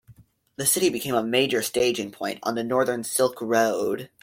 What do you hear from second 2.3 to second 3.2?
on the northern